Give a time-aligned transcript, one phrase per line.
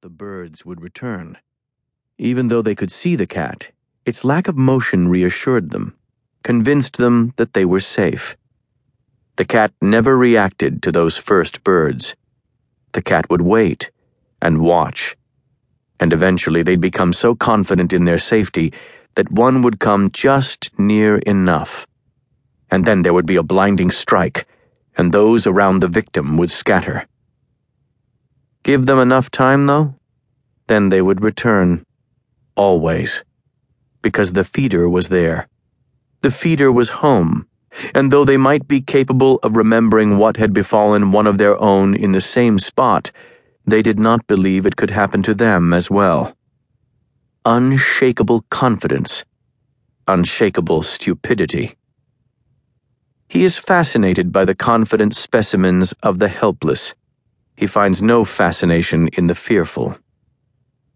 [0.00, 1.36] the birds would return.
[2.18, 3.72] Even though they could see the cat,
[4.06, 5.96] its lack of motion reassured them,
[6.44, 8.36] convinced them that they were safe.
[9.34, 12.14] The cat never reacted to those first birds.
[12.92, 13.90] The cat would wait
[14.40, 15.16] and watch,
[15.98, 18.72] and eventually they'd become so confident in their safety
[19.16, 21.88] that one would come just near enough.
[22.70, 24.46] And then there would be a blinding strike,
[24.96, 27.08] and those around the victim would scatter.
[28.68, 29.94] Give them enough time, though,
[30.66, 31.86] then they would return.
[32.54, 33.24] Always.
[34.02, 35.48] Because the feeder was there.
[36.20, 37.46] The feeder was home,
[37.94, 41.94] and though they might be capable of remembering what had befallen one of their own
[41.94, 43.10] in the same spot,
[43.66, 46.36] they did not believe it could happen to them as well.
[47.46, 49.24] Unshakable confidence.
[50.06, 51.74] Unshakable stupidity.
[53.30, 56.92] He is fascinated by the confident specimens of the helpless
[57.58, 59.98] he finds no fascination in the fearful.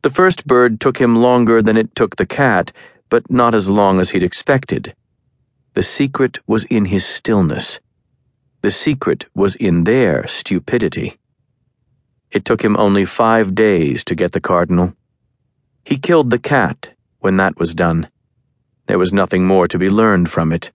[0.00, 2.72] The first bird took him longer than it took the cat,
[3.10, 4.94] but not as long as he'd expected.
[5.74, 7.78] The secret was in his stillness.
[8.62, 11.18] The secret was in their stupidity.
[12.30, 14.96] It took him only five days to get the cardinal.
[15.84, 18.08] He killed the cat when that was done.
[18.86, 20.72] There was nothing more to be learned from it.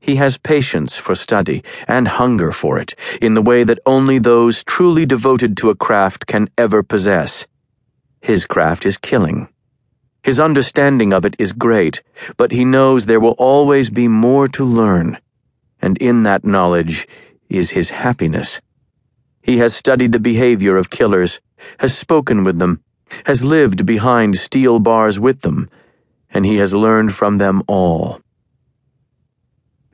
[0.00, 4.62] He has patience for study and hunger for it in the way that only those
[4.64, 7.46] truly devoted to a craft can ever possess.
[8.20, 9.48] His craft is killing.
[10.22, 12.02] His understanding of it is great,
[12.36, 15.18] but he knows there will always be more to learn,
[15.80, 17.06] and in that knowledge
[17.48, 18.60] is his happiness.
[19.42, 21.40] He has studied the behavior of killers,
[21.78, 22.82] has spoken with them,
[23.24, 25.70] has lived behind steel bars with them,
[26.30, 28.20] and he has learned from them all.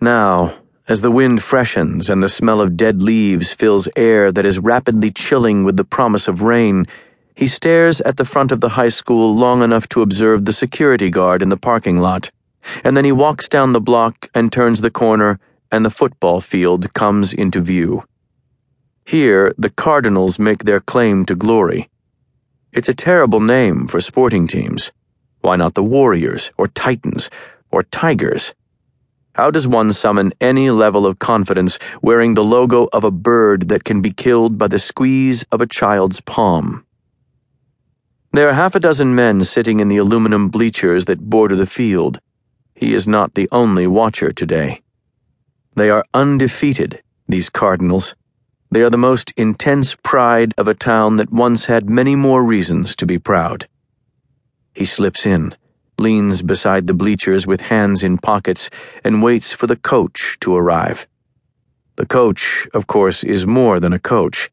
[0.04, 0.52] Now,
[0.86, 5.10] as the wind freshens and the smell of dead leaves fills air that is rapidly
[5.10, 6.86] chilling with the promise of rain,
[7.34, 11.08] he stares at the front of the high school long enough to observe the security
[11.08, 12.30] guard in the parking lot,
[12.84, 15.40] and then he walks down the block and turns the corner,
[15.72, 18.04] and the football field comes into view.
[19.06, 21.88] Here, the Cardinals make their claim to glory.
[22.74, 24.92] It's a terrible name for sporting teams.
[25.40, 27.30] Why not the Warriors, or Titans,
[27.70, 28.52] or Tigers?
[29.34, 33.82] How does one summon any level of confidence wearing the logo of a bird that
[33.82, 36.86] can be killed by the squeeze of a child's palm?
[38.32, 42.20] There are half a dozen men sitting in the aluminum bleachers that border the field.
[42.76, 44.82] He is not the only watcher today.
[45.74, 48.14] They are undefeated, these Cardinals.
[48.70, 52.94] They are the most intense pride of a town that once had many more reasons
[52.96, 53.66] to be proud.
[54.74, 55.56] He slips in
[55.98, 58.70] leans beside the bleachers with hands in pockets,
[59.04, 61.06] and waits for the coach to arrive.
[61.96, 64.50] The coach, of course, is more than a coach.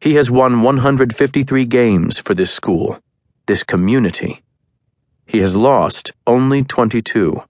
[0.00, 2.98] He has won 153 games for this school,
[3.46, 4.42] this community.
[5.26, 7.42] He has lost only 22.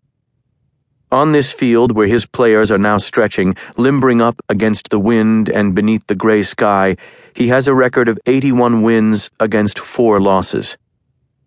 [1.10, 5.75] On this field where his players are now stretching, limbering up against the wind and
[5.75, 6.97] beneath the gray sky,
[7.34, 10.76] he has a record of 81 wins against four losses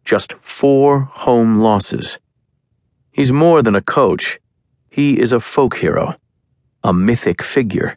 [0.10, 2.18] just four home losses.
[3.12, 4.40] He's more than a coach,
[4.90, 6.16] he is a folk hero,
[6.84, 7.96] a mythic figure.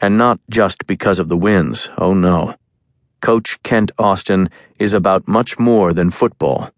[0.00, 2.54] And not just because of the wins, oh no.
[3.20, 6.70] Coach Kent Austin is about much more than football.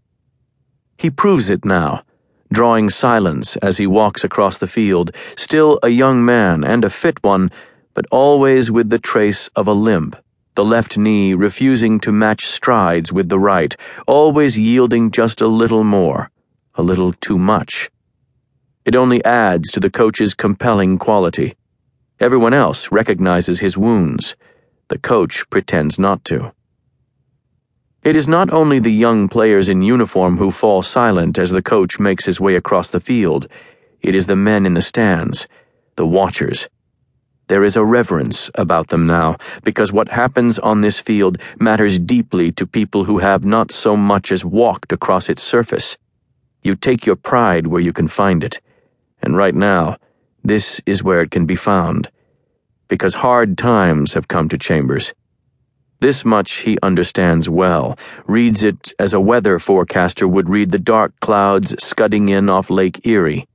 [0.97, 2.03] He proves it now,
[2.51, 7.23] drawing silence as he walks across the field, still a young man and a fit
[7.23, 7.51] one,
[7.93, 10.17] but always with the trace of a limp
[10.59, 13.77] the left knee refusing to match strides with the right,
[14.09, 16.33] always yielding just a little more,
[16.75, 17.89] a little too much.
[18.85, 21.55] It only adds to the coach's compelling quality.
[22.19, 24.35] Everyone else recognizes his wounds.
[24.89, 26.53] The coach pretends not to.
[28.03, 32.01] It is not only the young players in uniform who fall silent as the coach
[32.01, 33.47] makes his way across the field,
[34.01, 35.47] it is the men in the stands,
[35.95, 36.69] the watchers
[37.49, 42.53] there is a reverence about them now, because what happens on this field matters deeply
[42.53, 45.97] to people who have not so much as walked across its surface.
[46.63, 48.61] You take your pride where you can find it,
[49.23, 49.97] and right now,
[50.45, 52.11] this is where it can be found.
[52.87, 55.15] Because hard times have come to Chambers.
[56.01, 61.19] This much he understands well, reads it as a weather forecaster would read the dark
[61.21, 63.49] clouds scudding in off Lake Erie.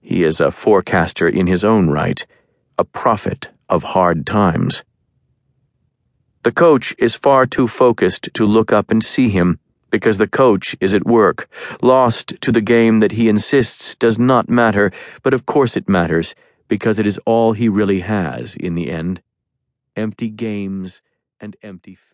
[0.00, 2.24] He is a forecaster in his own right
[2.78, 4.84] a prophet of hard times.
[6.42, 9.58] The coach is far too focused to look up and see him
[9.90, 11.48] because the coach is at work,
[11.82, 14.92] lost to the game that he insists does not matter,
[15.22, 16.34] but of course it matters
[16.68, 19.20] because it is all he really has in the end
[19.96, 21.00] empty games
[21.40, 22.06] and empty faith.